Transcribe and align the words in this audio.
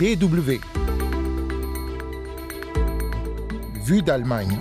BW. 0.00 0.60
Vue 3.84 4.00
d'Allemagne. 4.00 4.58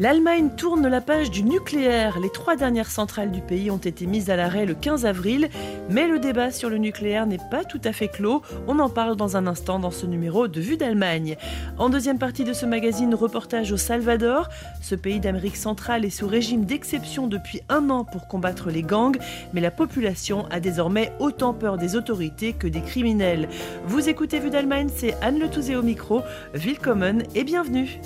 L'Allemagne 0.00 0.48
tourne 0.56 0.88
la 0.88 1.02
page 1.02 1.30
du 1.30 1.42
nucléaire. 1.42 2.20
Les 2.20 2.30
trois 2.30 2.56
dernières 2.56 2.90
centrales 2.90 3.30
du 3.30 3.42
pays 3.42 3.70
ont 3.70 3.76
été 3.76 4.06
mises 4.06 4.30
à 4.30 4.36
l'arrêt 4.36 4.64
le 4.64 4.72
15 4.72 5.04
avril, 5.04 5.50
mais 5.90 6.08
le 6.08 6.18
débat 6.18 6.50
sur 6.50 6.70
le 6.70 6.78
nucléaire 6.78 7.26
n'est 7.26 7.36
pas 7.50 7.64
tout 7.64 7.82
à 7.84 7.92
fait 7.92 8.08
clos. 8.08 8.40
On 8.66 8.78
en 8.78 8.88
parle 8.88 9.14
dans 9.14 9.36
un 9.36 9.46
instant 9.46 9.78
dans 9.78 9.90
ce 9.90 10.06
numéro 10.06 10.48
de 10.48 10.58
Vue 10.58 10.78
d'Allemagne. 10.78 11.36
En 11.76 11.90
deuxième 11.90 12.18
partie 12.18 12.44
de 12.44 12.54
ce 12.54 12.64
magazine, 12.64 13.14
reportage 13.14 13.72
au 13.72 13.76
Salvador. 13.76 14.48
Ce 14.80 14.94
pays 14.94 15.20
d'Amérique 15.20 15.58
centrale 15.58 16.06
est 16.06 16.08
sous 16.08 16.28
régime 16.28 16.64
d'exception 16.64 17.26
depuis 17.26 17.60
un 17.68 17.90
an 17.90 18.06
pour 18.06 18.26
combattre 18.26 18.70
les 18.70 18.82
gangs, 18.82 19.18
mais 19.52 19.60
la 19.60 19.70
population 19.70 20.46
a 20.50 20.60
désormais 20.60 21.12
autant 21.18 21.52
peur 21.52 21.76
des 21.76 21.94
autorités 21.94 22.54
que 22.54 22.68
des 22.68 22.80
criminels. 22.80 23.50
Vous 23.84 24.08
écoutez 24.08 24.38
Vue 24.38 24.48
d'Allemagne, 24.48 24.88
c'est 24.96 25.14
Anne 25.20 25.38
Le 25.38 25.50
Touzé 25.50 25.76
au 25.76 25.82
micro. 25.82 26.22
Willkommen 26.54 27.22
et 27.34 27.44
bienvenue. 27.44 28.00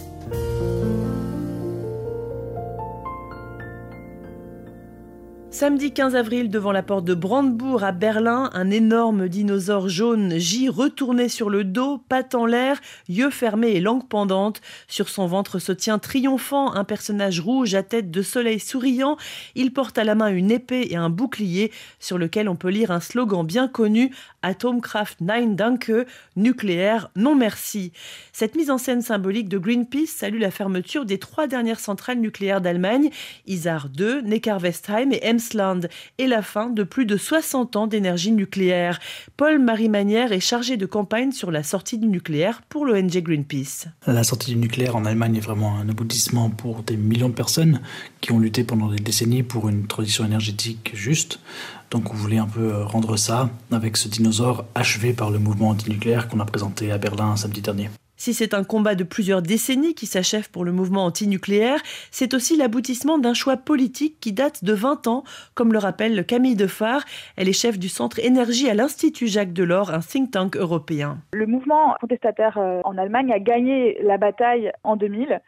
Samedi 5.64 5.92
15 5.92 6.14
avril, 6.14 6.50
devant 6.50 6.72
la 6.72 6.82
porte 6.82 7.06
de 7.06 7.14
Brandebourg 7.14 7.84
à 7.84 7.92
Berlin, 7.92 8.50
un 8.52 8.70
énorme 8.70 9.30
dinosaure 9.30 9.88
jaune 9.88 10.36
gît 10.36 10.68
retourné 10.68 11.30
sur 11.30 11.48
le 11.48 11.64
dos, 11.64 11.96
pattes 12.06 12.34
en 12.34 12.44
l'air, 12.44 12.78
yeux 13.08 13.30
fermés 13.30 13.70
et 13.70 13.80
langue 13.80 14.06
pendante. 14.06 14.60
Sur 14.88 15.08
son 15.08 15.26
ventre 15.26 15.58
se 15.58 15.72
tient 15.72 15.98
triomphant 15.98 16.74
un 16.74 16.84
personnage 16.84 17.40
rouge 17.40 17.74
à 17.74 17.82
tête 17.82 18.10
de 18.10 18.20
soleil 18.20 18.60
souriant. 18.60 19.16
Il 19.54 19.72
porte 19.72 19.96
à 19.96 20.04
la 20.04 20.14
main 20.14 20.28
une 20.28 20.50
épée 20.50 20.88
et 20.90 20.96
un 20.96 21.08
bouclier 21.08 21.72
sur 21.98 22.18
lequel 22.18 22.50
on 22.50 22.56
peut 22.56 22.68
lire 22.68 22.90
un 22.90 23.00
slogan 23.00 23.46
bien 23.46 23.66
connu 23.66 24.14
Atomkraft 24.42 25.22
Nein 25.22 25.54
Danke, 25.54 25.92
nucléaire 26.36 27.08
non 27.16 27.34
merci. 27.34 27.92
Cette 28.34 28.54
mise 28.54 28.70
en 28.70 28.76
scène 28.76 29.00
symbolique 29.00 29.48
de 29.48 29.56
Greenpeace 29.56 30.08
salue 30.08 30.40
la 30.40 30.50
fermeture 30.50 31.06
des 31.06 31.18
trois 31.18 31.46
dernières 31.46 31.80
centrales 31.80 32.20
nucléaires 32.20 32.60
d'Allemagne, 32.60 33.08
Isar 33.46 33.88
2, 33.88 34.20
Neckar-Westheim 34.20 35.10
et 35.12 35.24
Et 36.18 36.26
la 36.26 36.42
fin 36.42 36.68
de 36.68 36.82
plus 36.82 37.06
de 37.06 37.16
60 37.16 37.76
ans 37.76 37.86
d'énergie 37.86 38.32
nucléaire. 38.32 39.00
Paul-Marie 39.36 39.88
Manière 39.88 40.32
est 40.32 40.40
chargé 40.40 40.76
de 40.76 40.86
campagne 40.86 41.32
sur 41.32 41.50
la 41.50 41.62
sortie 41.62 41.98
du 41.98 42.06
nucléaire 42.06 42.62
pour 42.68 42.86
l'ONG 42.86 43.18
Greenpeace. 43.18 43.86
La 44.06 44.24
sortie 44.24 44.50
du 44.50 44.56
nucléaire 44.56 44.96
en 44.96 45.04
Allemagne 45.04 45.36
est 45.36 45.40
vraiment 45.40 45.76
un 45.76 45.88
aboutissement 45.88 46.50
pour 46.50 46.82
des 46.82 46.96
millions 46.96 47.28
de 47.28 47.34
personnes 47.34 47.80
qui 48.20 48.32
ont 48.32 48.38
lutté 48.38 48.64
pendant 48.64 48.88
des 48.88 48.98
décennies 48.98 49.42
pour 49.42 49.68
une 49.68 49.86
transition 49.86 50.24
énergétique 50.24 50.90
juste. 50.94 51.40
Donc 51.94 52.12
on 52.12 52.16
voulait 52.16 52.38
un 52.38 52.48
peu 52.48 52.72
euh, 52.72 52.84
rendre 52.84 53.16
ça 53.16 53.50
avec 53.70 53.96
ce 53.96 54.08
dinosaure 54.08 54.64
achevé 54.74 55.12
par 55.12 55.30
le 55.30 55.38
mouvement 55.38 55.68
antinucléaire 55.68 56.26
qu'on 56.26 56.40
a 56.40 56.44
présenté 56.44 56.90
à 56.90 56.98
Berlin 56.98 57.36
samedi 57.36 57.62
dernier? 57.62 57.88
Si 58.16 58.34
c'est 58.34 58.52
un 58.52 58.64
combat 58.64 58.96
de 58.96 59.04
plusieurs 59.04 59.42
décennies 59.42 59.94
qui 59.94 60.06
s'achève 60.06 60.50
pour 60.50 60.64
le 60.64 60.72
mouvement 60.72 61.04
antinucléaire, 61.04 61.80
c'est 62.10 62.34
aussi 62.34 62.56
l'aboutissement 62.56 63.18
d'un 63.18 63.32
choix 63.32 63.56
politique 63.56 64.18
qui 64.18 64.32
date 64.32 64.64
de 64.64 64.72
20 64.72 65.06
ans, 65.06 65.22
comme 65.54 65.72
le 65.72 65.78
rappelle 65.78 66.26
Camille 66.26 66.56
Defar. 66.56 67.04
Elle 67.36 67.48
est 67.48 67.52
chef 67.52 67.78
du 67.78 67.88
centre 67.88 68.18
énergie 68.18 68.68
à 68.68 68.74
l'Institut 68.74 69.28
Jacques 69.28 69.52
Delors, 69.52 69.94
un 69.94 70.00
think 70.00 70.32
tank 70.32 70.56
européen. 70.56 71.18
Le 71.32 71.46
mouvement 71.46 71.94
contestataire 72.00 72.58
euh, 72.58 72.80
en 72.82 72.98
Allemagne 72.98 73.32
a 73.32 73.38
gagné 73.38 73.98
la 74.02 74.18
bataille 74.18 74.72
en 74.82 74.96
2000 74.96 75.40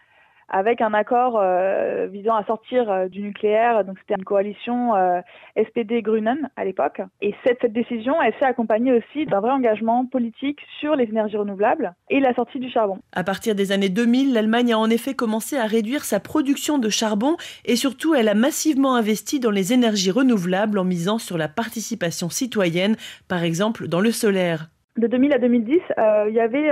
avec 0.48 0.80
un 0.80 0.94
accord 0.94 1.39
euh, 1.41 2.06
visant 2.06 2.36
à 2.36 2.44
sortir 2.44 2.91
euh, 2.91 3.08
du 3.08 3.22
nucléaire. 3.22 3.84
Donc 3.84 3.97
c'était 4.00 4.14
une 4.14 4.25
coalition 4.25 4.94
euh, 4.94 5.20
SPD-Grünen 5.56 6.48
à 6.56 6.64
l'époque. 6.64 7.00
Et 7.20 7.34
cette, 7.45 7.58
cette 7.61 7.73
décision, 7.73 8.20
elle 8.23 8.34
s'est 8.39 8.45
accompagnée 8.45 8.92
aussi 8.92 9.27
d'un 9.27 9.40
vrai 9.40 9.51
engagement 9.51 10.06
politique 10.06 10.61
sur 10.80 10.95
les 10.95 11.05
énergies 11.05 11.36
renouvelables 11.36 11.95
et 12.11 12.20
la 12.20 12.35
sortie 12.35 12.61
du 12.61 12.70
charbon. 12.70 12.98
À 13.12 13.24
partir 13.24 13.55
des 13.55 13.73
années 13.73 13.89
2000, 13.89 14.33
l'Allemagne 14.33 14.73
a 14.73 14.79
en 14.79 14.90
effet 14.90 15.14
commencé 15.14 15.56
à 15.56 15.67
réduire 15.67 16.05
sa 16.05 16.20
production 16.20 16.79
de 16.79 16.89
charbon 16.89 17.36
et 17.64 17.77
surtout 17.77 18.14
elle 18.14 18.29
a 18.29 18.35
massivement 18.35 18.95
investi 18.95 19.40
dans 19.40 19.51
les 19.51 19.73
énergies 19.73 20.11
renouvelables 20.11 20.79
en 20.79 20.85
misant 20.85 21.18
sur 21.18 21.39
la 21.39 21.48
participation 21.48 22.29
citoyenne, 22.29 22.96
par 23.29 23.42
exemple 23.42 23.89
dans 23.89 24.01
le 24.01 24.11
solaire. 24.11 24.68
De 24.96 25.06
2000 25.06 25.33
à 25.33 25.39
2010, 25.39 25.80
il 26.29 26.35
y 26.35 26.40
avait 26.40 26.70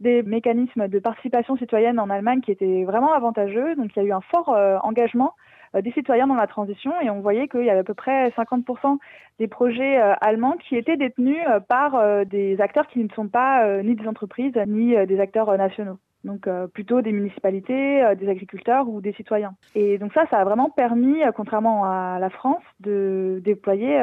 des 0.00 0.22
mécanismes 0.22 0.88
de 0.88 0.98
participation 0.98 1.56
citoyenne 1.56 1.98
en 1.98 2.10
Allemagne 2.10 2.40
qui 2.40 2.52
étaient 2.52 2.84
vraiment 2.84 3.12
avantageux. 3.12 3.74
Donc 3.76 3.90
il 3.96 4.02
y 4.02 4.02
a 4.02 4.08
eu 4.08 4.12
un 4.12 4.20
fort 4.20 4.50
euh, 4.50 4.78
engagement 4.82 5.34
euh, 5.74 5.80
des 5.80 5.92
citoyens 5.92 6.26
dans 6.26 6.34
la 6.34 6.46
transition 6.46 6.92
et 7.00 7.10
on 7.10 7.20
voyait 7.20 7.48
qu'il 7.48 7.64
y 7.64 7.70
avait 7.70 7.80
à 7.80 7.84
peu 7.84 7.94
près 7.94 8.28
50% 8.30 8.98
des 9.38 9.48
projets 9.48 10.00
euh, 10.00 10.14
allemands 10.20 10.56
qui 10.68 10.76
étaient 10.76 10.96
détenus 10.96 11.42
par 11.68 12.26
des 12.26 12.60
acteurs 12.60 12.86
qui 12.88 12.98
ne 12.98 13.08
sont 13.14 13.28
pas 13.28 13.82
ni 13.82 13.94
des 13.94 14.06
entreprises 14.06 14.54
ni 14.66 14.94
des 15.06 15.20
acteurs 15.20 15.56
nationaux. 15.56 15.98
Donc 16.24 16.48
plutôt 16.72 17.02
des 17.02 17.12
municipalités, 17.12 18.02
des 18.18 18.28
agriculteurs 18.28 18.88
ou 18.88 19.00
des 19.00 19.12
citoyens. 19.12 19.54
Et 19.74 19.98
donc 19.98 20.12
ça, 20.12 20.26
ça 20.28 20.38
a 20.38 20.44
vraiment 20.44 20.70
permis, 20.70 21.20
contrairement 21.36 21.84
à 21.84 22.18
la 22.18 22.30
France, 22.30 22.62
de 22.80 23.40
déployer 23.44 23.96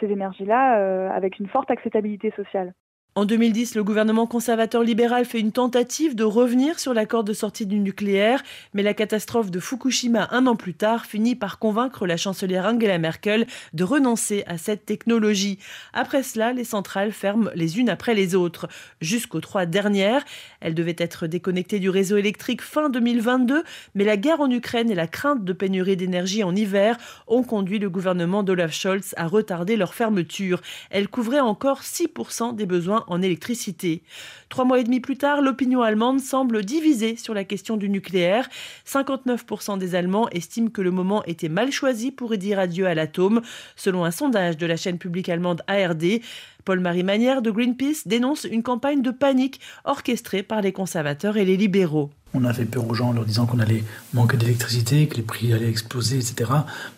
ces 0.00 0.06
énergies-là 0.06 1.12
avec 1.14 1.38
une 1.38 1.46
forte 1.46 1.70
acceptabilité 1.70 2.32
sociale. 2.32 2.72
En 3.14 3.26
2010, 3.26 3.74
le 3.74 3.84
gouvernement 3.84 4.26
conservateur 4.26 4.82
libéral 4.82 5.26
fait 5.26 5.38
une 5.38 5.52
tentative 5.52 6.14
de 6.14 6.24
revenir 6.24 6.78
sur 6.78 6.94
l'accord 6.94 7.24
de 7.24 7.34
sortie 7.34 7.66
du 7.66 7.78
nucléaire, 7.78 8.42
mais 8.72 8.82
la 8.82 8.94
catastrophe 8.94 9.50
de 9.50 9.60
Fukushima 9.60 10.28
un 10.30 10.46
an 10.46 10.56
plus 10.56 10.72
tard 10.72 11.04
finit 11.04 11.34
par 11.34 11.58
convaincre 11.58 12.06
la 12.06 12.16
chancelière 12.16 12.64
Angela 12.64 12.96
Merkel 12.96 13.46
de 13.74 13.84
renoncer 13.84 14.44
à 14.46 14.56
cette 14.56 14.86
technologie. 14.86 15.58
Après 15.92 16.22
cela, 16.22 16.54
les 16.54 16.64
centrales 16.64 17.12
ferment 17.12 17.50
les 17.54 17.78
unes 17.78 17.90
après 17.90 18.14
les 18.14 18.34
autres. 18.34 18.66
Jusqu'aux 19.02 19.42
trois 19.42 19.66
dernières, 19.66 20.24
elles 20.60 20.74
devaient 20.74 20.96
être 20.96 21.26
déconnectées 21.26 21.80
du 21.80 21.90
réseau 21.90 22.16
électrique 22.16 22.62
fin 22.62 22.88
2022, 22.88 23.62
mais 23.94 24.04
la 24.04 24.16
guerre 24.16 24.40
en 24.40 24.50
Ukraine 24.50 24.90
et 24.90 24.94
la 24.94 25.06
crainte 25.06 25.44
de 25.44 25.52
pénurie 25.52 25.98
d'énergie 25.98 26.44
en 26.44 26.56
hiver 26.56 26.96
ont 27.26 27.42
conduit 27.42 27.78
le 27.78 27.90
gouvernement 27.90 28.42
d'Olaf 28.42 28.72
Scholz 28.72 29.12
à 29.18 29.26
retarder 29.26 29.76
leur 29.76 29.92
fermeture. 29.92 30.62
Elles 30.88 31.08
couvraient 31.08 31.40
encore 31.40 31.82
6% 31.82 32.56
des 32.56 32.64
besoins 32.64 33.01
en 33.08 33.22
électricité. 33.22 34.02
Trois 34.48 34.64
mois 34.64 34.80
et 34.80 34.84
demi 34.84 35.00
plus 35.00 35.16
tard, 35.16 35.42
l'opinion 35.42 35.82
allemande 35.82 36.20
semble 36.20 36.64
divisée 36.64 37.16
sur 37.16 37.34
la 37.34 37.44
question 37.44 37.76
du 37.76 37.88
nucléaire. 37.88 38.48
59% 38.86 39.78
des 39.78 39.94
Allemands 39.94 40.28
estiment 40.30 40.70
que 40.70 40.82
le 40.82 40.90
moment 40.90 41.24
était 41.24 41.48
mal 41.48 41.72
choisi 41.72 42.10
pour 42.10 42.36
dire 42.36 42.58
adieu 42.58 42.86
à 42.86 42.94
l'atome, 42.94 43.42
selon 43.76 44.04
un 44.04 44.10
sondage 44.10 44.56
de 44.56 44.66
la 44.66 44.76
chaîne 44.76 44.98
publique 44.98 45.28
allemande 45.28 45.62
ARD. 45.66 46.20
Paul-Marie 46.64 47.02
Manière 47.02 47.42
de 47.42 47.50
Greenpeace 47.50 48.06
dénonce 48.06 48.44
une 48.44 48.62
campagne 48.62 49.02
de 49.02 49.10
panique 49.10 49.60
orchestrée 49.84 50.42
par 50.42 50.60
les 50.60 50.72
conservateurs 50.72 51.36
et 51.36 51.44
les 51.44 51.56
libéraux. 51.56 52.10
On 52.34 52.44
a 52.44 52.52
fait 52.52 52.64
peur 52.64 52.88
aux 52.88 52.94
gens 52.94 53.08
en 53.10 53.12
leur 53.12 53.24
disant 53.24 53.46
qu'on 53.46 53.58
allait 53.58 53.84
manquer 54.14 54.36
d'électricité, 54.36 55.06
que 55.06 55.16
les 55.16 55.22
prix 55.22 55.52
allaient 55.52 55.68
exploser, 55.68 56.16
etc. 56.16 56.50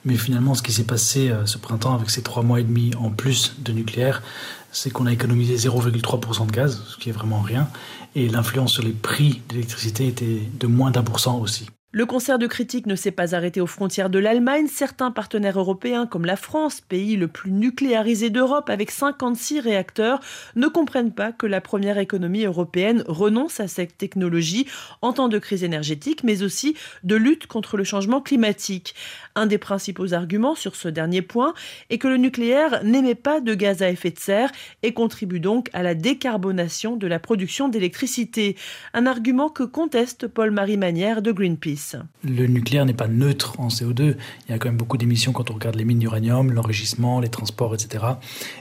Mais 0.05 0.17
finalement, 0.17 0.55
ce 0.55 0.62
qui 0.62 0.72
s'est 0.72 0.84
passé 0.84 1.31
euh, 1.31 1.45
ce 1.47 1.59
printemps 1.59 1.95
avec 1.95 2.11
ces 2.11 2.22
trois 2.22 2.43
mois 2.43 2.61
et 2.61 2.65
demi 2.65 2.93
en 3.00 3.11
plus 3.11 3.56
de 3.59 3.73
nucléaire, 3.73 4.23
c'est 4.71 4.91
qu'on 4.91 5.06
a 5.06 5.12
économisé 5.12 5.56
0,3% 5.56 6.47
de 6.47 6.53
gaz, 6.53 6.83
ce 6.89 6.97
qui 6.97 7.09
est 7.09 7.12
vraiment 7.12 7.41
rien, 7.41 7.69
et 8.15 8.28
l'influence 8.28 8.73
sur 8.73 8.83
les 8.83 8.93
prix 8.93 9.43
d'électricité 9.49 10.06
était 10.06 10.49
de 10.59 10.67
moins 10.67 10.91
d'un 10.91 11.03
pour 11.03 11.21
cent 11.21 11.39
aussi. 11.39 11.67
Le 11.97 12.06
concert 12.06 12.41
de 12.41 12.49
critiques 12.49 12.87
ne 12.87 12.97
s'est 12.97 13.12
pas 13.12 13.37
arrêté 13.37 13.60
aux 13.60 13.69
frontières 13.69 14.10
de 14.10 14.19
l'Allemagne. 14.19 14.66
Certains 14.66 15.12
partenaires 15.12 15.60
européens, 15.60 16.09
comme 16.09 16.25
la 16.25 16.34
France, 16.34 16.81
pays 16.81 17.15
le 17.15 17.28
plus 17.28 17.53
nucléarisé 17.53 18.31
d'Europe 18.31 18.69
avec 18.69 18.91
56 18.91 19.60
réacteurs, 19.60 20.19
ne 20.56 20.66
comprennent 20.66 21.12
pas 21.12 21.31
que 21.31 21.47
la 21.47 21.60
première 21.60 21.99
économie 21.99 22.47
européenne 22.47 23.05
renonce 23.06 23.60
à 23.60 23.69
cette 23.69 23.97
technologie 23.97 24.66
en 25.03 25.12
temps 25.12 25.28
de 25.28 25.38
crise 25.38 25.62
énergétique, 25.62 26.25
mais 26.25 26.43
aussi 26.43 26.75
de 27.05 27.14
lutte 27.14 27.46
contre 27.46 27.76
le 27.76 27.85
changement 27.85 28.20
climatique. 28.20 28.97
Un 29.37 29.47
des 29.47 29.58
principaux 29.58 30.14
arguments 30.14 30.56
sur 30.56 30.75
ce 30.75 30.88
dernier 30.88 31.23
point 31.23 31.55
est 31.90 31.99
que 31.99 32.08
le 32.08 32.17
nucléaire 32.17 32.82
n'émet 32.82 33.14
pas 33.14 33.40
de 33.40 33.55
gaz 33.55 33.82
à 33.82 33.90
effet 33.90 34.11
de 34.11 34.19
serre 34.19 34.50
et 34.82 34.94
contribue 34.94 35.38
donc 35.38 35.70
à 35.73 35.85
la 35.85 35.94
décarbonation 35.94 36.97
de 36.97 37.06
la 37.06 37.20
production 37.20 37.69
d'électricité. 37.69 38.56
Un 38.94 39.06
argument 39.06 39.49
que 39.49 39.62
conteste 39.62 40.26
Paul-Marie 40.26 40.76
Manière 40.76 41.23
de 41.23 41.31
Greenpeace. 41.31 41.84
Le 42.23 42.47
nucléaire 42.47 42.87
n'est 42.87 42.95
pas 42.95 43.09
neutre 43.09 43.59
en 43.61 43.69
CO2. 43.69 44.17
Il 44.47 44.51
y 44.51 44.53
a 44.53 44.59
quand 44.59 44.69
même 44.69 44.77
beaucoup 44.77 44.97
d'émissions 44.97 45.33
quand 45.33 45.51
on 45.51 45.55
regarde 45.55 45.77
les 45.77 45.85
mines 45.85 45.99
d'uranium, 45.99 46.53
l'enrichissement, 46.53 47.21
les 47.21 47.29
transports, 47.29 47.75
etc. 47.75 48.05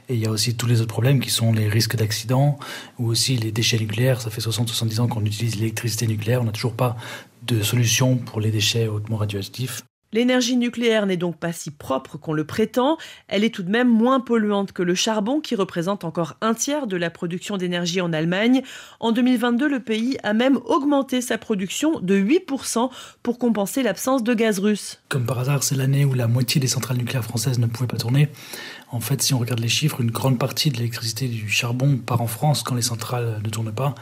Et 0.09 0.15
il 0.15 0.19
y 0.19 0.25
a 0.25 0.31
aussi 0.31 0.55
tous 0.55 0.67
les 0.67 0.81
autres 0.81 0.93
problèmes 0.93 1.19
qui 1.19 1.29
sont 1.29 1.53
les 1.53 1.67
risques 1.67 1.95
d'accident 1.95 2.57
ou 2.99 3.07
aussi 3.07 3.37
les 3.37 3.51
déchets 3.51 3.79
nucléaires. 3.79 4.21
Ça 4.21 4.29
fait 4.29 4.41
60-70 4.41 5.01
ans 5.01 5.07
qu'on 5.07 5.25
utilise 5.25 5.55
l'électricité 5.55 6.07
nucléaire. 6.07 6.41
On 6.41 6.45
n'a 6.45 6.51
toujours 6.51 6.75
pas 6.75 6.95
de 7.43 7.61
solution 7.61 8.17
pour 8.17 8.39
les 8.39 8.51
déchets 8.51 8.87
hautement 8.87 9.17
radioactifs. 9.17 9.83
L'énergie 10.13 10.57
nucléaire 10.57 11.07
n'est 11.07 11.17
donc 11.17 11.37
pas 11.37 11.51
si 11.51 11.71
propre 11.71 12.17
qu'on 12.17 12.33
le 12.33 12.45
prétend, 12.45 12.97
elle 13.27 13.43
est 13.43 13.53
tout 13.53 13.63
de 13.63 13.71
même 13.71 13.89
moins 13.89 14.19
polluante 14.19 14.71
que 14.71 14.83
le 14.83 14.93
charbon 14.93 15.39
qui 15.41 15.55
représente 15.55 16.03
encore 16.03 16.35
un 16.41 16.53
tiers 16.53 16.85
de 16.85 16.95
la 16.95 17.09
production 17.09 17.57
d'énergie 17.57 17.99
en 17.99 18.13
Allemagne. 18.13 18.61
En 18.99 19.11
2022, 19.11 19.67
le 19.67 19.79
pays 19.79 20.17
a 20.21 20.33
même 20.33 20.59
augmenté 20.65 21.19
sa 21.19 21.39
production 21.39 21.99
de 21.99 22.15
8% 22.15 22.91
pour 23.23 23.39
compenser 23.39 23.81
l'absence 23.81 24.23
de 24.23 24.35
gaz 24.35 24.59
russe. 24.59 25.01
Comme 25.09 25.25
par 25.25 25.39
hasard, 25.39 25.63
c'est 25.63 25.75
l'année 25.75 26.05
où 26.05 26.13
la 26.13 26.27
moitié 26.27 26.61
des 26.61 26.67
centrales 26.67 26.97
nucléaires 26.97 27.23
françaises 27.23 27.57
ne 27.57 27.65
pouvaient 27.65 27.87
pas 27.87 27.97
tourner. 27.97 28.29
En 28.93 28.99
fait, 28.99 29.23
si 29.23 29.33
on 29.33 29.39
regarde 29.39 29.59
les 29.59 29.67
chiffres, 29.67 30.01
une 30.01 30.11
grande 30.11 30.37
partie 30.37 30.69
de 30.69 30.77
l'électricité 30.77 31.27
du 31.27 31.49
charbon 31.49 31.97
part 31.97 32.21
en 32.21 32.27
France 32.27 32.61
quand 32.61 32.75
les 32.75 32.83
centrales 32.83 33.41
ne 33.43 33.49
tournent 33.49 33.73
pas. 33.73 33.95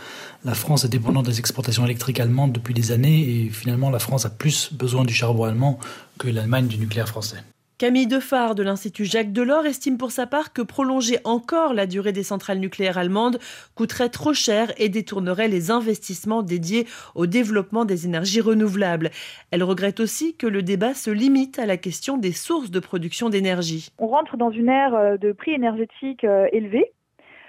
La 0.44 0.54
France 0.54 0.84
est 0.84 0.90
dépendante 0.90 1.28
des 1.28 1.40
exportations 1.40 1.86
électriques 1.86 2.20
allemandes 2.20 2.52
depuis 2.52 2.74
des 2.74 2.92
années 2.92 3.46
et 3.46 3.50
finalement 3.50 3.90
la 3.90 4.00
France 4.00 4.26
a 4.26 4.30
plus 4.30 4.74
besoin 4.74 5.06
du 5.06 5.14
charbon 5.14 5.46
allemand 5.46 5.80
que 6.18 6.28
l'Allemagne 6.28 6.68
du 6.68 6.78
nucléaire 6.78 7.08
français. 7.08 7.38
Camille 7.82 8.06
Defard 8.06 8.54
de 8.54 8.62
l'Institut 8.62 9.06
Jacques 9.06 9.34
Delors 9.34 9.66
estime 9.66 9.98
pour 9.98 10.12
sa 10.12 10.28
part 10.28 10.54
que 10.54 10.62
prolonger 10.62 11.18
encore 11.24 11.74
la 11.74 11.88
durée 11.88 12.12
des 12.12 12.22
centrales 12.22 12.60
nucléaires 12.60 13.00
allemandes 13.00 13.40
coûterait 13.74 14.10
trop 14.10 14.36
cher 14.36 14.72
et 14.78 14.88
détournerait 14.88 15.48
les 15.48 15.72
investissements 15.72 16.44
dédiés 16.44 16.86
au 17.16 17.26
développement 17.26 17.84
des 17.84 18.06
énergies 18.06 18.40
renouvelables. 18.40 19.10
Elle 19.50 19.64
regrette 19.64 20.00
aussi 20.00 20.38
que 20.38 20.46
le 20.46 20.62
débat 20.62 20.94
se 20.94 21.10
limite 21.10 21.58
à 21.58 21.66
la 21.66 21.76
question 21.76 22.20
des 22.20 22.34
sources 22.34 22.70
de 22.70 22.80
production 22.80 23.30
d'énergie. 23.30 23.90
On 23.98 24.06
rentre 24.06 24.38
dans 24.38 24.52
une 24.52 24.70
ère 24.70 24.94
euh, 24.94 25.18
de 25.18 25.32
prix 25.32 25.54
énergétiques 25.54 26.24
euh, 26.24 26.46
élevés 26.54 26.92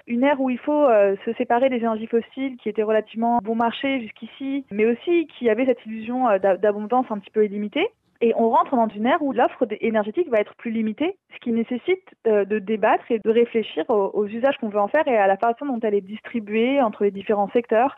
une 0.07 0.23
ère 0.23 0.41
où 0.41 0.49
il 0.49 0.57
faut 0.57 0.83
euh, 0.85 1.15
se 1.25 1.33
séparer 1.33 1.69
des 1.69 1.77
énergies 1.77 2.07
fossiles 2.07 2.57
qui 2.57 2.69
étaient 2.69 2.81
relativement 2.81 3.37
bon 3.43 3.55
marché 3.55 4.01
jusqu'ici, 4.01 4.65
mais 4.71 4.85
aussi 4.87 5.27
qui 5.37 5.47
avait 5.47 5.65
cette 5.65 5.85
illusion 5.85 6.25
d'abondance 6.39 7.05
un 7.11 7.19
petit 7.19 7.31
peu 7.31 7.45
illimitée. 7.45 7.87
Et 8.23 8.33
on 8.37 8.49
rentre 8.51 8.77
dans 8.77 8.87
une 8.87 9.05
ère 9.05 9.21
où 9.21 9.33
l'offre 9.33 9.67
énergétique 9.81 10.29
va 10.29 10.39
être 10.39 10.55
plus 10.55 10.71
limitée, 10.71 11.17
ce 11.33 11.39
qui 11.41 11.51
nécessite 11.51 12.15
euh, 12.25 12.45
de 12.45 12.57
débattre 12.57 13.03
et 13.11 13.19
de 13.19 13.29
réfléchir 13.29 13.83
aux, 13.89 14.25
usages 14.25 14.57
qu'on 14.59 14.69
veut 14.69 14.79
en 14.79 14.87
faire 14.87 15.05
et 15.09 15.17
à 15.17 15.27
la 15.27 15.35
façon 15.35 15.65
dont 15.65 15.79
elle 15.83 15.93
est 15.93 15.99
distribuée 15.99 16.81
entre 16.81 17.03
les 17.03 17.11
différents 17.11 17.49
secteurs 17.49 17.97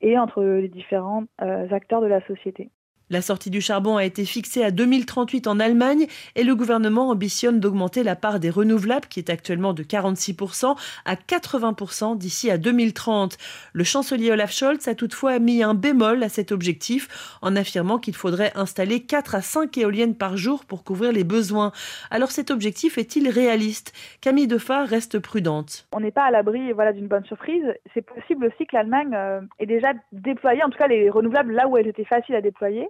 et 0.00 0.16
entre 0.16 0.44
les 0.44 0.68
différents 0.68 1.24
euh, 1.42 1.68
acteurs 1.72 2.00
de 2.00 2.06
la 2.06 2.24
société. 2.28 2.70
La 3.10 3.20
sortie 3.20 3.50
du 3.50 3.60
charbon 3.60 3.98
a 3.98 4.04
été 4.04 4.24
fixée 4.24 4.64
à 4.64 4.70
2038 4.70 5.46
en 5.46 5.60
Allemagne 5.60 6.06
et 6.36 6.42
le 6.42 6.54
gouvernement 6.54 7.10
ambitionne 7.10 7.60
d'augmenter 7.60 8.02
la 8.02 8.16
part 8.16 8.40
des 8.40 8.48
renouvelables, 8.48 9.08
qui 9.08 9.20
est 9.20 9.28
actuellement 9.28 9.74
de 9.74 9.82
46%, 9.82 10.74
à 11.04 11.14
80% 11.14 12.16
d'ici 12.16 12.50
à 12.50 12.56
2030. 12.56 13.36
Le 13.74 13.84
chancelier 13.84 14.30
Olaf 14.30 14.52
Scholz 14.52 14.88
a 14.88 14.94
toutefois 14.94 15.38
mis 15.38 15.62
un 15.62 15.74
bémol 15.74 16.22
à 16.22 16.30
cet 16.30 16.50
objectif 16.50 17.38
en 17.42 17.56
affirmant 17.56 17.98
qu'il 17.98 18.14
faudrait 18.14 18.52
installer 18.54 19.02
4 19.02 19.34
à 19.34 19.42
5 19.42 19.76
éoliennes 19.76 20.16
par 20.16 20.38
jour 20.38 20.64
pour 20.64 20.82
couvrir 20.82 21.12
les 21.12 21.24
besoins. 21.24 21.72
Alors 22.10 22.30
cet 22.30 22.50
objectif 22.50 22.96
est-il 22.96 23.28
réaliste? 23.28 23.92
Camille 24.22 24.46
Defa 24.46 24.84
reste 24.84 25.18
prudente. 25.18 25.86
On 25.92 26.00
n'est 26.00 26.10
pas 26.10 26.24
à 26.24 26.30
l'abri 26.30 26.72
voilà, 26.72 26.94
d'une 26.94 27.08
bonne 27.08 27.26
surprise. 27.26 27.64
C'est 27.92 28.06
possible 28.06 28.46
aussi 28.46 28.66
que 28.66 28.74
l'Allemagne 28.74 29.14
euh, 29.14 29.40
ait 29.58 29.66
déjà 29.66 29.92
déployé, 30.12 30.64
en 30.64 30.70
tout 30.70 30.78
cas 30.78 30.88
les 30.88 31.10
renouvelables 31.10 31.52
là 31.52 31.68
où 31.68 31.76
elles 31.76 31.88
étaient 31.88 32.04
faciles 32.04 32.34
à 32.34 32.40
déployer. 32.40 32.88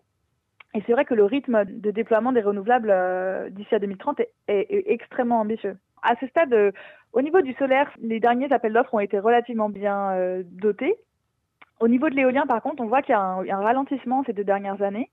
Et 0.75 0.83
c'est 0.87 0.93
vrai 0.93 1.05
que 1.05 1.15
le 1.15 1.25
rythme 1.25 1.65
de 1.65 1.91
déploiement 1.93 2.33
des 2.33 2.43
renouvelables 2.43 2.91
euh, 2.91 3.49
d'ici 3.49 3.75
à 3.75 3.79
2030 3.79 4.21
est, 4.49 4.67
extrêmement 4.87 5.41
ambitieux. 5.41 5.77
À 6.03 6.17
ce 6.21 6.27
stade, 6.27 6.53
euh, 6.53 6.73
au 7.13 7.23
niveau 7.23 7.41
du 7.43 7.55
solaire, 7.55 7.89
les 8.03 8.19
derniers 8.19 8.53
appels 8.53 8.73
d'offres 8.73 8.95
ont 8.95 9.01
été 9.01 9.19
relativement 9.21 9.69
bien 9.69 10.11
euh, 10.11 10.43
dotés. 10.45 10.97
Au 11.79 11.87
niveau 11.87 12.09
de 12.09 12.17
l'éolien, 12.17 12.45
par 12.47 12.61
contre, 12.61 12.83
on 12.83 12.87
voit 12.87 13.03
qu'il 13.03 13.13
y 13.13 13.17
a 13.17 13.21
un, 13.21 13.63
ralentissement 13.63 14.25
ces 14.27 14.33
deux 14.33 14.45
dernières 14.45 14.83
années. 14.83 15.11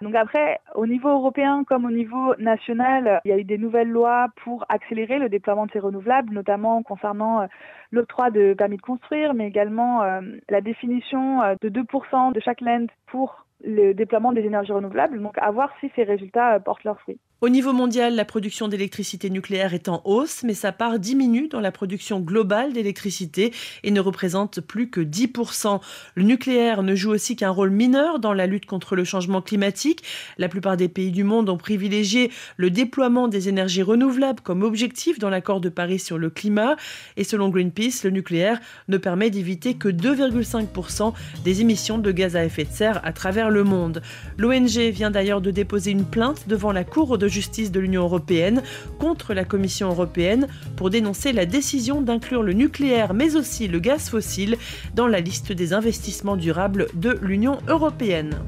Donc 0.00 0.14
après, 0.14 0.60
au 0.74 0.86
niveau 0.86 1.10
européen 1.10 1.62
comme 1.64 1.84
au 1.84 1.90
niveau 1.90 2.34
national, 2.36 3.20
il 3.24 3.28
y 3.28 3.34
a 3.34 3.38
eu 3.38 3.44
des 3.44 3.58
nouvelles 3.58 3.90
lois 3.90 4.28
pour 4.42 4.64
accélérer 4.68 5.18
le 5.18 5.28
déploiement 5.28 5.66
de 5.66 5.70
ces 5.72 5.78
renouvelables, 5.78 6.32
notamment 6.34 6.82
concernant 6.82 7.46
l'octroi 7.92 8.30
de 8.30 8.54
permis 8.54 8.78
de 8.78 8.82
construire, 8.82 9.32
mais 9.32 9.46
également 9.46 10.02
la 10.48 10.60
définition 10.60 11.38
de 11.60 11.68
2% 11.68 12.32
de 12.32 12.40
chaque 12.40 12.62
land 12.62 12.86
pour 13.06 13.46
le 13.64 13.92
déploiement 13.92 14.32
des 14.32 14.42
énergies 14.42 14.72
renouvelables. 14.72 15.20
Donc 15.20 15.36
à 15.38 15.50
voir 15.50 15.70
si 15.80 15.90
ces 15.94 16.04
résultats 16.04 16.54
euh, 16.54 16.60
portent 16.60 16.84
leurs 16.84 17.00
fruits. 17.00 17.20
Au 17.42 17.48
niveau 17.48 17.72
mondial, 17.72 18.14
la 18.14 18.24
production 18.24 18.68
d'électricité 18.68 19.28
nucléaire 19.28 19.74
est 19.74 19.88
en 19.88 20.00
hausse, 20.04 20.44
mais 20.44 20.54
sa 20.54 20.70
part 20.70 21.00
diminue 21.00 21.48
dans 21.48 21.58
la 21.58 21.72
production 21.72 22.20
globale 22.20 22.72
d'électricité 22.72 23.52
et 23.82 23.90
ne 23.90 23.98
représente 23.98 24.60
plus 24.60 24.90
que 24.90 25.00
10%. 25.00 25.80
Le 26.14 26.22
nucléaire 26.22 26.84
ne 26.84 26.94
joue 26.94 27.10
aussi 27.10 27.34
qu'un 27.34 27.50
rôle 27.50 27.70
mineur 27.70 28.20
dans 28.20 28.32
la 28.32 28.46
lutte 28.46 28.66
contre 28.66 28.94
le 28.94 29.02
changement 29.02 29.42
climatique. 29.42 30.04
La 30.38 30.48
plupart 30.48 30.76
des 30.76 30.86
pays 30.88 31.10
du 31.10 31.24
monde 31.24 31.48
ont 31.48 31.56
privilégié 31.56 32.30
le 32.58 32.70
déploiement 32.70 33.26
des 33.26 33.48
énergies 33.48 33.82
renouvelables 33.82 34.40
comme 34.40 34.62
objectif 34.62 35.18
dans 35.18 35.28
l'accord 35.28 35.60
de 35.60 35.68
Paris 35.68 35.98
sur 35.98 36.18
le 36.18 36.30
climat. 36.30 36.76
Et 37.16 37.24
selon 37.24 37.48
Greenpeace, 37.48 38.04
le 38.04 38.10
nucléaire 38.10 38.60
ne 38.86 38.98
permet 38.98 39.30
d'éviter 39.30 39.74
que 39.74 39.88
2,5% 39.88 41.12
des 41.42 41.60
émissions 41.60 41.98
de 41.98 42.12
gaz 42.12 42.36
à 42.36 42.44
effet 42.44 42.62
de 42.62 42.70
serre 42.70 43.00
à 43.02 43.12
travers 43.12 43.50
le 43.50 43.64
monde. 43.64 44.00
L'ONG 44.38 44.78
vient 44.92 45.10
d'ailleurs 45.10 45.40
de 45.40 45.50
déposer 45.50 45.90
une 45.90 46.04
plainte 46.04 46.46
devant 46.46 46.70
la 46.70 46.84
Cour 46.84 47.18
de 47.18 47.31
justice 47.32 47.72
de 47.72 47.80
l'Union 47.80 48.02
européenne 48.02 48.62
contre 49.00 49.34
la 49.34 49.44
Commission 49.44 49.88
européenne 49.88 50.46
pour 50.76 50.90
dénoncer 50.90 51.32
la 51.32 51.46
décision 51.46 52.00
d'inclure 52.00 52.42
le 52.44 52.52
nucléaire 52.52 53.14
mais 53.14 53.34
aussi 53.34 53.66
le 53.66 53.80
gaz 53.80 54.08
fossile 54.08 54.56
dans 54.94 55.08
la 55.08 55.20
liste 55.20 55.50
des 55.50 55.72
investissements 55.72 56.36
durables 56.36 56.86
de 56.94 57.18
l'Union 57.22 57.58
européenne. 57.66 58.38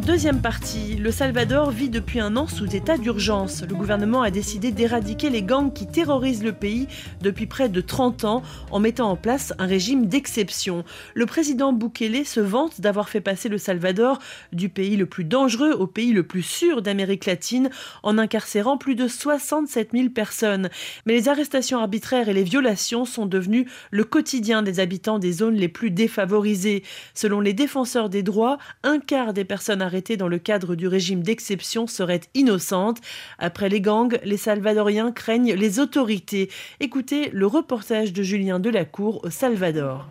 Deuxième 0.00 0.40
partie. 0.40 0.93
Le 1.04 1.10
Salvador 1.10 1.70
vit 1.70 1.90
depuis 1.90 2.18
un 2.18 2.34
an 2.34 2.46
sous 2.46 2.74
état 2.74 2.96
d'urgence. 2.96 3.62
Le 3.68 3.74
gouvernement 3.74 4.22
a 4.22 4.30
décidé 4.30 4.70
d'éradiquer 4.70 5.28
les 5.28 5.42
gangs 5.42 5.70
qui 5.70 5.86
terrorisent 5.86 6.42
le 6.42 6.54
pays 6.54 6.88
depuis 7.20 7.44
près 7.44 7.68
de 7.68 7.82
30 7.82 8.24
ans 8.24 8.42
en 8.70 8.80
mettant 8.80 9.10
en 9.10 9.16
place 9.16 9.52
un 9.58 9.66
régime 9.66 10.06
d'exception. 10.06 10.82
Le 11.12 11.26
président 11.26 11.74
Bukele 11.74 12.24
se 12.24 12.40
vante 12.40 12.80
d'avoir 12.80 13.10
fait 13.10 13.20
passer 13.20 13.50
le 13.50 13.58
Salvador 13.58 14.18
du 14.54 14.70
pays 14.70 14.96
le 14.96 15.04
plus 15.04 15.24
dangereux 15.24 15.72
au 15.72 15.86
pays 15.86 16.14
le 16.14 16.22
plus 16.22 16.40
sûr 16.40 16.80
d'Amérique 16.80 17.26
latine 17.26 17.68
en 18.02 18.16
incarcérant 18.16 18.78
plus 18.78 18.94
de 18.94 19.06
67 19.06 19.90
000 19.92 20.08
personnes. 20.08 20.70
Mais 21.04 21.12
les 21.12 21.28
arrestations 21.28 21.80
arbitraires 21.80 22.30
et 22.30 22.34
les 22.34 22.44
violations 22.44 23.04
sont 23.04 23.26
devenues 23.26 23.68
le 23.90 24.04
quotidien 24.04 24.62
des 24.62 24.80
habitants 24.80 25.18
des 25.18 25.32
zones 25.32 25.56
les 25.56 25.68
plus 25.68 25.90
défavorisées. 25.90 26.82
Selon 27.12 27.40
les 27.40 27.52
défenseurs 27.52 28.08
des 28.08 28.22
droits, 28.22 28.56
un 28.84 29.00
quart 29.00 29.34
des 29.34 29.44
personnes 29.44 29.82
arrêtées 29.82 30.16
dans 30.16 30.28
le 30.28 30.38
cadre 30.38 30.74
du 30.74 30.93
régime 30.94 31.24
d'exception 31.24 31.88
seraient 31.88 32.20
innocentes. 32.34 33.00
Après 33.40 33.68
les 33.68 33.80
gangs, 33.80 34.16
les 34.22 34.36
Salvadoriens 34.36 35.10
craignent 35.10 35.54
les 35.54 35.80
autorités. 35.80 36.50
Écoutez 36.78 37.30
le 37.30 37.48
reportage 37.48 38.12
de 38.12 38.22
Julien 38.22 38.60
Delacour 38.60 39.24
au 39.24 39.30
Salvador. 39.30 40.08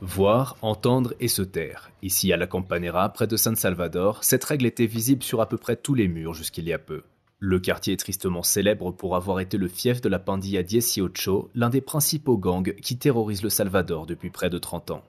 Voir, 0.00 0.56
entendre 0.62 1.14
et 1.20 1.28
se 1.28 1.42
taire. 1.42 1.92
Ici 2.02 2.32
à 2.32 2.36
la 2.36 2.48
Campanera, 2.48 3.08
près 3.12 3.28
de 3.28 3.36
San 3.36 3.54
Salvador, 3.54 4.24
cette 4.24 4.42
règle 4.42 4.66
était 4.66 4.86
visible 4.86 5.22
sur 5.22 5.40
à 5.40 5.48
peu 5.48 5.58
près 5.58 5.76
tous 5.76 5.94
les 5.94 6.08
murs 6.08 6.34
jusqu'il 6.34 6.66
y 6.66 6.72
a 6.72 6.78
peu. 6.78 7.04
Le 7.38 7.60
quartier 7.60 7.92
est 7.92 7.98
tristement 7.98 8.42
célèbre 8.42 8.90
pour 8.90 9.14
avoir 9.14 9.38
été 9.38 9.58
le 9.58 9.68
fief 9.68 10.00
de 10.00 10.08
la 10.08 10.18
Pandilla 10.18 10.64
Dieciocho, 10.64 11.50
l'un 11.54 11.70
des 11.70 11.80
principaux 11.80 12.36
gangs 12.36 12.74
qui 12.82 12.98
terrorisent 12.98 13.44
le 13.44 13.48
Salvador 13.48 14.06
depuis 14.06 14.30
près 14.30 14.50
de 14.50 14.58
30 14.58 14.90
ans. 14.90 15.04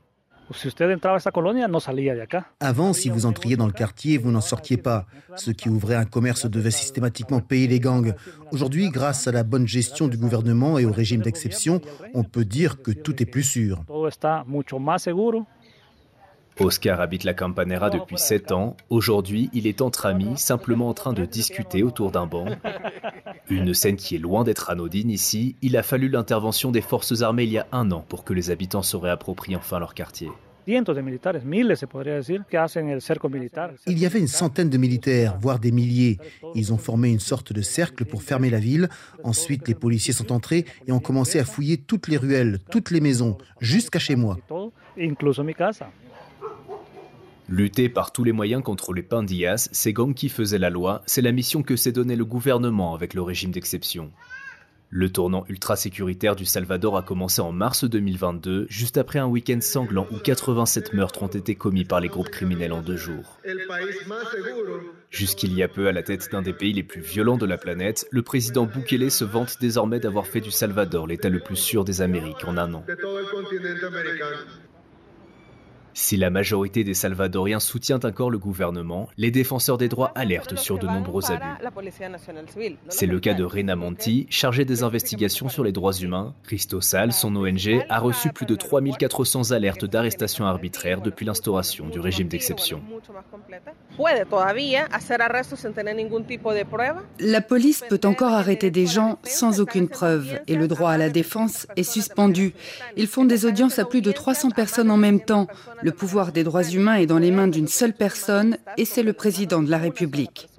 Avant, 2.59 2.93
si 2.93 3.09
vous 3.09 3.25
entriez 3.25 3.55
dans 3.55 3.65
le 3.65 3.71
quartier, 3.71 4.17
vous 4.17 4.31
n'en 4.31 4.41
sortiez 4.41 4.77
pas. 4.77 5.05
Ceux 5.35 5.53
qui 5.53 5.69
ouvraient 5.69 5.95
un 5.95 6.05
commerce 6.05 6.45
devaient 6.45 6.71
systématiquement 6.71 7.39
payer 7.39 7.67
les 7.67 7.79
gangs. 7.79 8.13
Aujourd'hui, 8.51 8.89
grâce 8.89 9.27
à 9.27 9.31
la 9.31 9.43
bonne 9.43 9.67
gestion 9.67 10.07
du 10.07 10.17
gouvernement 10.17 10.77
et 10.77 10.85
au 10.85 10.91
régime 10.91 11.21
d'exception, 11.21 11.81
on 12.13 12.23
peut 12.23 12.45
dire 12.45 12.81
que 12.81 12.91
tout 12.91 13.21
est 13.21 13.25
plus 13.25 13.43
sûr. 13.43 13.83
Oscar 16.59 17.01
habite 17.01 17.25
la 17.25 17.33
Campanera 17.33 17.89
depuis 17.89 18.17
7 18.17 18.51
ans. 18.53 18.77
Aujourd'hui, 18.89 19.49
il 19.51 19.67
est 19.67 19.81
entre 19.81 20.05
amis, 20.05 20.37
simplement 20.37 20.87
en 20.87 20.93
train 20.93 21.11
de 21.11 21.25
discuter 21.25 21.83
autour 21.83 22.11
d'un 22.11 22.27
banc. 22.27 22.45
Une 23.49 23.73
scène 23.73 23.95
qui 23.95 24.15
est 24.15 24.19
loin 24.19 24.43
d'être 24.43 24.69
anodine 24.69 25.09
ici. 25.09 25.55
Il 25.61 25.77
a 25.77 25.83
fallu 25.83 26.09
l'intervention 26.09 26.71
des 26.71 26.81
forces 26.81 27.21
armées 27.21 27.43
il 27.43 27.51
y 27.51 27.57
a 27.59 27.67
un 27.71 27.91
an 27.91 28.03
pour 28.07 28.23
que 28.23 28.33
les 28.33 28.49
habitants 28.49 28.81
se 28.81 28.97
réapproprient 28.97 29.55
enfin 29.55 29.79
leur 29.79 29.93
quartier. 29.93 30.29
Il 30.67 30.73
y 33.99 34.05
avait 34.05 34.19
une 34.19 34.27
centaine 34.27 34.69
de 34.69 34.77
militaires, 34.77 35.37
voire 35.39 35.59
des 35.59 35.71
milliers. 35.71 36.17
Ils 36.55 36.73
ont 36.73 36.77
formé 36.79 37.09
une 37.09 37.19
sorte 37.19 37.53
de 37.53 37.61
cercle 37.61 38.05
pour 38.05 38.23
fermer 38.23 38.49
la 38.49 38.59
ville. 38.59 38.89
Ensuite, 39.23 39.67
les 39.67 39.75
policiers 39.75 40.13
sont 40.13 40.31
entrés 40.31 40.65
et 40.87 40.91
ont 40.91 40.99
commencé 40.99 41.37
à 41.37 41.45
fouiller 41.45 41.77
toutes 41.77 42.07
les 42.07 42.17
ruelles, 42.17 42.57
toutes 42.71 42.89
les 42.89 42.99
maisons, 42.99 43.37
jusqu'à 43.59 43.99
chez 43.99 44.15
moi. 44.15 44.39
Lutter 47.47 47.89
par 47.89 48.11
tous 48.11 48.23
les 48.23 48.31
moyens 48.31 48.63
contre 48.63 48.91
les 48.91 49.03
pandillas, 49.03 49.69
ces 49.71 49.93
gangs 49.93 50.15
qui 50.15 50.29
faisaient 50.29 50.57
la 50.57 50.71
loi, 50.71 51.03
c'est 51.05 51.21
la 51.21 51.31
mission 51.31 51.61
que 51.61 51.75
s'est 51.75 51.91
donnée 51.91 52.15
le 52.15 52.25
gouvernement 52.25 52.95
avec 52.95 53.13
le 53.13 53.21
régime 53.21 53.51
d'exception. 53.51 54.11
Le 54.89 55.11
tournant 55.11 55.45
ultra-sécuritaire 55.47 56.35
du 56.35 56.45
Salvador 56.45 56.97
a 56.97 57.03
commencé 57.03 57.41
en 57.41 57.51
mars 57.51 57.83
2022, 57.83 58.65
juste 58.69 58.97
après 58.97 59.19
un 59.19 59.27
week-end 59.27 59.59
sanglant 59.61 60.07
où 60.11 60.17
87 60.17 60.93
meurtres 60.93 61.21
ont 61.21 61.27
été 61.27 61.53
commis 61.53 61.85
par 61.85 61.99
les 61.99 62.07
groupes 62.07 62.29
criminels 62.29 62.73
en 62.73 62.81
deux 62.81 62.97
jours. 62.97 63.39
Jusqu'il 65.11 65.53
y 65.53 65.61
a 65.61 65.67
peu 65.67 65.87
à 65.87 65.91
la 65.91 66.01
tête 66.01 66.31
d'un 66.31 66.41
des 66.41 66.53
pays 66.53 66.73
les 66.73 66.83
plus 66.83 67.01
violents 67.01 67.37
de 67.37 67.45
la 67.45 67.57
planète, 67.57 68.07
le 68.09 68.23
président 68.23 68.65
Bukele 68.65 69.11
se 69.11 69.23
vante 69.23 69.57
désormais 69.61 69.99
d'avoir 69.99 70.25
fait 70.25 70.41
du 70.41 70.51
Salvador 70.51 71.05
l'état 71.05 71.29
le 71.29 71.39
plus 71.39 71.57
sûr 71.57 71.83
des 71.83 72.01
Amériques 72.01 72.45
en 72.47 72.57
un 72.57 72.73
an. 72.73 72.85
Si 75.97 76.17
la 76.17 76.29
majorité 76.29 76.83
des 76.83 76.93
Salvadoriens 76.93 77.61
soutient 77.61 78.01
encore 78.03 78.29
le 78.29 78.37
gouvernement, 78.37 79.07
les 79.15 79.31
défenseurs 79.31 79.77
des 79.77 79.87
droits 79.87 80.11
alertent 80.13 80.57
sur 80.57 80.77
de 80.77 80.85
nombreux 80.87 81.31
abus. 81.31 81.45
C'est 82.89 83.05
le 83.05 83.19
cas 83.21 83.33
de 83.33 83.45
Rena 83.45 83.77
Monti, 83.77 84.27
chargée 84.29 84.65
des 84.65 84.83
investigations 84.83 85.47
sur 85.47 85.63
les 85.63 85.71
droits 85.71 85.93
humains. 85.93 86.35
Christo 86.43 86.81
Sal, 86.81 87.13
son 87.13 87.33
ONG, 87.37 87.85
a 87.87 87.99
reçu 87.99 88.33
plus 88.33 88.45
de 88.45 88.55
3400 88.55 89.51
alertes 89.51 89.85
d'arrestation 89.85 90.43
arbitraire 90.45 90.99
depuis 90.99 91.25
l'instauration 91.25 91.87
du 91.87 92.01
régime 92.01 92.27
d'exception. 92.27 92.81
La 97.19 97.41
police 97.41 97.83
peut 97.87 98.01
encore 98.03 98.33
arrêter 98.33 98.69
des 98.69 98.85
gens 98.85 99.17
sans 99.23 99.61
aucune 99.61 99.87
preuve 99.87 100.41
et 100.47 100.55
le 100.55 100.67
droit 100.67 100.91
à 100.91 100.97
la 100.97 101.09
défense 101.09 101.67
est 101.77 101.83
suspendu. 101.83 102.53
Ils 102.97 103.07
font 103.07 103.23
des 103.23 103.45
audiences 103.45 103.79
à 103.79 103.85
plus 103.85 104.01
de 104.01 104.11
300 104.11 104.51
personnes 104.51 104.91
en 104.91 104.97
même 104.97 105.21
temps. 105.21 105.47
Le 105.85 105.91
pouvoir 105.91 106.31
des 106.31 106.43
droits 106.43 106.63
humains 106.63 106.95
est 106.95 107.05
dans 107.05 107.19
les 107.19 107.29
mains 107.29 107.47
d'une 107.47 107.67
seule 107.67 107.93
personne 107.93 108.57
et 108.75 108.85
c'est 108.85 109.03
le 109.03 109.13
président 109.13 109.61
de 109.61 109.69
la 109.69 109.77
République. 109.77 110.49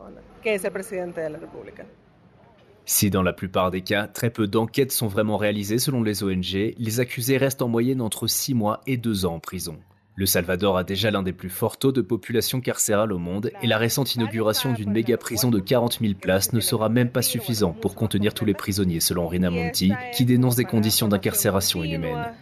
Si 2.85 3.11
dans 3.11 3.25
la 3.25 3.33
plupart 3.33 3.73
des 3.73 3.80
cas, 3.80 4.06
très 4.06 4.30
peu 4.30 4.47
d'enquêtes 4.47 4.92
sont 4.92 5.09
vraiment 5.09 5.37
réalisées 5.37 5.80
selon 5.80 6.04
les 6.04 6.23
ONG, 6.23 6.75
les 6.78 7.00
accusés 7.00 7.38
restent 7.38 7.62
en 7.62 7.66
moyenne 7.66 8.02
entre 8.02 8.28
6 8.28 8.54
mois 8.54 8.83
et 8.87 8.97
2 8.97 9.26
ans 9.26 9.35
en 9.35 9.40
prison. 9.40 9.80
Le 10.14 10.26
Salvador 10.26 10.78
a 10.78 10.85
déjà 10.85 11.11
l'un 11.11 11.25
des 11.25 11.33
plus 11.33 11.50
forts 11.50 11.76
taux 11.76 11.90
de 11.90 12.02
population 12.02 12.61
carcérale 12.61 13.12
au 13.12 13.18
monde 13.18 13.50
et 13.62 13.66
la 13.66 13.78
récente 13.78 14.14
inauguration 14.14 14.75
d'une 14.75 14.92
méga 14.92 15.16
prison 15.16 15.50
de 15.50 15.59
40 15.59 15.99
000 16.02 16.14
places 16.14 16.52
ne 16.52 16.61
sera 16.61 16.88
même 16.88 17.11
pas 17.11 17.23
suffisant 17.23 17.73
pour 17.73 17.97
contenir 17.97 18.33
tous 18.33 18.45
les 18.45 18.54
prisonniers 18.54 19.00
selon 19.00 19.26
Rina 19.26 19.50
Monti, 19.50 19.92
qui 20.14 20.25
dénonce 20.25 20.54
des 20.54 20.64
conditions 20.64 21.09
d'incarcération 21.09 21.83
inhumaines. 21.83 22.33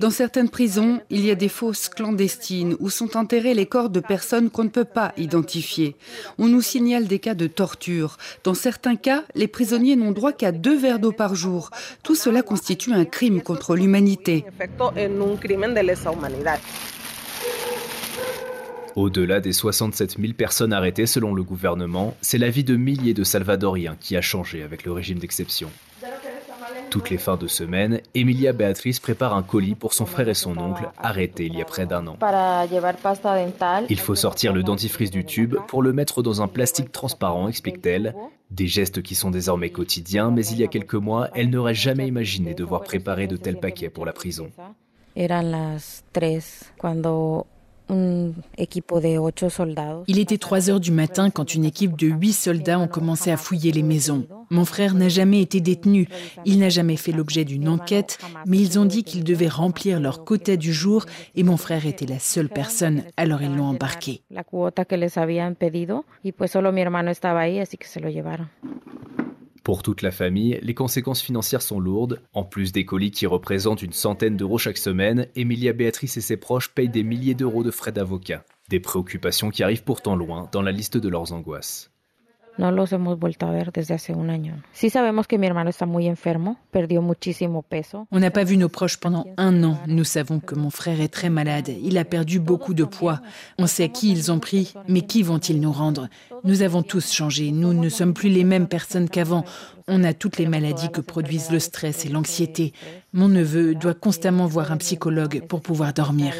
Dans 0.00 0.10
certaines 0.10 0.48
prisons, 0.48 1.00
il 1.10 1.26
y 1.26 1.30
a 1.30 1.34
des 1.34 1.48
fosses 1.48 1.88
clandestines 1.88 2.76
où 2.78 2.90
sont 2.90 3.16
enterrés 3.16 3.54
les 3.54 3.66
corps 3.66 3.90
de 3.90 4.00
personnes 4.00 4.50
qu'on 4.50 4.64
ne 4.64 4.68
peut 4.68 4.84
pas 4.84 5.12
identifier. 5.16 5.96
On 6.38 6.46
nous 6.46 6.62
signale 6.62 7.06
des 7.06 7.18
cas 7.18 7.34
de 7.34 7.46
torture. 7.46 8.16
Dans 8.44 8.54
certains 8.54 8.96
cas, 8.96 9.24
les 9.34 9.48
prisonniers 9.48 9.96
n'ont 9.96 10.12
droit 10.12 10.32
qu'à 10.32 10.52
deux 10.52 10.76
verres 10.76 11.00
d'eau 11.00 11.12
par 11.12 11.34
jour. 11.34 11.70
Tout 12.02 12.14
cela 12.14 12.42
constitue 12.42 12.92
un 12.92 13.04
crime 13.04 13.42
contre 13.42 13.74
l'humanité. 13.74 14.44
Au-delà 18.96 19.40
des 19.40 19.52
67 19.52 20.16
000 20.18 20.32
personnes 20.32 20.72
arrêtées 20.72 21.06
selon 21.06 21.32
le 21.32 21.44
gouvernement, 21.44 22.16
c'est 22.20 22.38
la 22.38 22.50
vie 22.50 22.64
de 22.64 22.76
milliers 22.76 23.14
de 23.14 23.22
Salvadoriens 23.22 23.96
qui 24.00 24.16
a 24.16 24.20
changé 24.20 24.62
avec 24.62 24.84
le 24.84 24.92
régime 24.92 25.18
d'exception. 25.18 25.70
Toutes 26.90 27.10
les 27.10 27.18
fins 27.18 27.36
de 27.36 27.46
semaine, 27.46 28.00
Emilia 28.14 28.52
Beatrice 28.52 28.98
prépare 28.98 29.34
un 29.34 29.42
colis 29.42 29.74
pour 29.74 29.92
son 29.92 30.06
frère 30.06 30.28
et 30.28 30.34
son 30.34 30.56
oncle, 30.58 30.88
arrêtés 30.98 31.46
il 31.46 31.56
y 31.56 31.60
a 31.60 31.64
près 31.64 31.86
d'un 31.86 32.06
an. 32.06 32.16
Il 33.90 33.98
faut 33.98 34.14
sortir 34.14 34.52
le 34.52 34.62
dentifrice 34.62 35.10
du 35.10 35.24
tube 35.24 35.56
pour 35.66 35.82
le 35.82 35.92
mettre 35.92 36.22
dans 36.22 36.40
un 36.40 36.48
plastique 36.48 36.92
transparent, 36.92 37.48
explique-t-elle. 37.48 38.14
Des 38.50 38.66
gestes 38.66 39.02
qui 39.02 39.14
sont 39.14 39.30
désormais 39.30 39.70
quotidiens, 39.70 40.30
mais 40.30 40.46
il 40.46 40.58
y 40.58 40.64
a 40.64 40.68
quelques 40.68 40.94
mois, 40.94 41.28
elle 41.34 41.50
n'aurait 41.50 41.74
jamais 41.74 42.08
imaginé 42.08 42.54
devoir 42.54 42.82
préparer 42.82 43.26
de 43.26 43.36
tels 43.36 43.60
paquets 43.60 43.90
pour 43.90 44.06
la 44.06 44.12
prison. 44.12 44.50
Il 50.06 50.18
était 50.18 50.38
3 50.38 50.70
heures 50.70 50.80
du 50.80 50.92
matin 50.92 51.30
quand 51.30 51.54
une 51.54 51.64
équipe 51.64 51.98
de 51.98 52.06
8 52.06 52.32
soldats 52.32 52.78
ont 52.78 52.88
commencé 52.88 53.30
à 53.30 53.36
fouiller 53.36 53.72
les 53.72 53.82
maisons. 53.82 54.26
Mon 54.50 54.64
frère 54.64 54.94
n'a 54.94 55.08
jamais 55.08 55.42
été 55.42 55.60
détenu, 55.60 56.08
il 56.44 56.58
n'a 56.58 56.68
jamais 56.68 56.96
fait 56.96 57.12
l'objet 57.12 57.44
d'une 57.44 57.68
enquête, 57.68 58.18
mais 58.46 58.58
ils 58.58 58.78
ont 58.78 58.84
dit 58.84 59.04
qu'ils 59.04 59.24
devaient 59.24 59.48
remplir 59.48 60.00
leur 60.00 60.24
quota 60.24 60.56
du 60.56 60.72
jour 60.72 61.04
et 61.34 61.42
mon 61.42 61.56
frère 61.56 61.86
était 61.86 62.06
la 62.06 62.18
seule 62.18 62.48
personne, 62.48 63.04
alors 63.16 63.42
ils 63.42 63.54
l'ont 63.54 63.64
embarqué. 63.64 64.22
Pour 69.68 69.82
toute 69.82 70.00
la 70.00 70.10
famille, 70.10 70.58
les 70.62 70.72
conséquences 70.72 71.20
financières 71.20 71.60
sont 71.60 71.78
lourdes. 71.78 72.22
En 72.32 72.42
plus 72.42 72.72
des 72.72 72.86
colis 72.86 73.10
qui 73.10 73.26
représentent 73.26 73.82
une 73.82 73.92
centaine 73.92 74.34
d'euros 74.34 74.56
chaque 74.56 74.78
semaine, 74.78 75.26
Emilia 75.36 75.74
Béatrice 75.74 76.16
et 76.16 76.22
ses 76.22 76.38
proches 76.38 76.70
payent 76.70 76.88
des 76.88 77.02
milliers 77.02 77.34
d'euros 77.34 77.62
de 77.62 77.70
frais 77.70 77.92
d'avocat. 77.92 78.46
Des 78.70 78.80
préoccupations 78.80 79.50
qui 79.50 79.62
arrivent 79.62 79.84
pourtant 79.84 80.16
loin 80.16 80.48
dans 80.52 80.62
la 80.62 80.72
liste 80.72 80.96
de 80.96 81.08
leurs 81.10 81.34
angoisses. 81.34 81.90
On 88.10 88.18
n'a 88.18 88.30
pas 88.30 88.44
vu 88.44 88.56
nos 88.56 88.68
proches 88.68 88.96
pendant 88.96 89.26
un 89.36 89.62
an. 89.62 89.78
Nous 89.86 90.04
savons 90.04 90.40
que 90.40 90.54
mon 90.54 90.70
frère 90.70 91.00
est 91.00 91.08
très 91.08 91.30
malade. 91.30 91.70
Il 91.82 91.98
a 91.98 92.04
perdu 92.04 92.40
beaucoup 92.40 92.74
de 92.74 92.84
poids. 92.84 93.20
On 93.58 93.66
sait 93.66 93.88
qui 93.88 94.10
ils 94.10 94.32
ont 94.32 94.40
pris, 94.40 94.74
mais 94.88 95.02
qui 95.02 95.22
vont-ils 95.22 95.60
nous 95.60 95.72
rendre? 95.72 96.08
Nous 96.44 96.62
avons 96.62 96.82
tous 96.82 97.12
changé. 97.12 97.52
Nous 97.52 97.72
ne 97.72 97.88
sommes 97.88 98.14
plus 98.14 98.28
les 98.28 98.44
mêmes 98.44 98.66
personnes 98.68 99.08
qu'avant. 99.08 99.44
On 99.86 100.04
a 100.04 100.12
toutes 100.12 100.38
les 100.38 100.46
maladies 100.46 100.90
que 100.90 101.00
produisent 101.00 101.50
le 101.50 101.60
stress 101.60 102.04
et 102.04 102.08
l'anxiété. 102.08 102.72
Mon 103.12 103.28
neveu 103.28 103.74
doit 103.74 103.94
constamment 103.94 104.46
voir 104.46 104.72
un 104.72 104.76
psychologue 104.76 105.46
pour 105.46 105.62
pouvoir 105.62 105.92
dormir. 105.92 106.34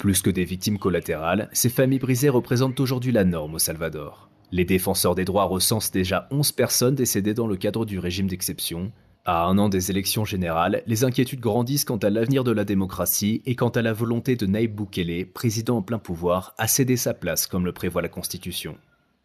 Plus 0.00 0.22
que 0.22 0.30
des 0.30 0.46
victimes 0.46 0.78
collatérales, 0.78 1.50
ces 1.52 1.68
familles 1.68 1.98
brisées 1.98 2.30
représentent 2.30 2.80
aujourd'hui 2.80 3.12
la 3.12 3.24
norme 3.24 3.56
au 3.56 3.58
Salvador. 3.58 4.30
Les 4.50 4.64
défenseurs 4.64 5.14
des 5.14 5.26
droits 5.26 5.44
recensent 5.44 5.90
déjà 5.90 6.26
11 6.30 6.52
personnes 6.52 6.94
décédées 6.94 7.34
dans 7.34 7.46
le 7.46 7.58
cadre 7.58 7.84
du 7.84 7.98
régime 7.98 8.26
d'exception. 8.26 8.92
À 9.26 9.44
un 9.44 9.58
an 9.58 9.68
des 9.68 9.90
élections 9.90 10.24
générales, 10.24 10.82
les 10.86 11.04
inquiétudes 11.04 11.40
grandissent 11.40 11.84
quant 11.84 11.98
à 11.98 12.08
l'avenir 12.08 12.44
de 12.44 12.50
la 12.50 12.64
démocratie 12.64 13.42
et 13.44 13.54
quant 13.54 13.68
à 13.68 13.82
la 13.82 13.92
volonté 13.92 14.36
de 14.36 14.46
Naïb 14.46 14.74
Boukele, 14.74 15.26
président 15.26 15.76
en 15.76 15.82
plein 15.82 15.98
pouvoir, 15.98 16.54
à 16.56 16.66
céder 16.66 16.96
sa 16.96 17.12
place 17.12 17.46
comme 17.46 17.66
le 17.66 17.72
prévoit 17.72 18.00
la 18.00 18.08
Constitution. 18.08 18.78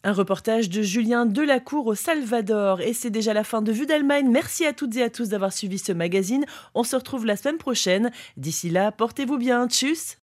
Un 0.04 0.12
reportage 0.12 0.70
de 0.70 0.82
Julien 0.82 1.26
Delacour 1.26 1.88
au 1.88 1.96
Salvador. 1.96 2.82
Et 2.82 2.92
c'est 2.92 3.10
déjà 3.10 3.34
la 3.34 3.46
fin 3.46 3.62
de 3.62 3.72
Vue 3.72 3.86
d'Allemagne. 3.86 4.28
Merci 4.30 4.66
à 4.66 4.74
toutes 4.74 4.98
et 4.98 5.04
à 5.04 5.10
tous 5.10 5.30
d'avoir 5.30 5.54
suivi 5.54 5.80
ce 5.80 5.94
magazine. 5.94 6.46
On 6.74 6.84
se 6.84 6.98
retrouve 6.98 7.26
la 7.26 7.38
semaine 7.38 7.58
prochaine. 7.60 8.12
D'ici 8.36 8.70
là, 8.70 8.92
portez-vous 8.92 9.38
bien. 9.38 9.70
Tchuss 9.70 10.18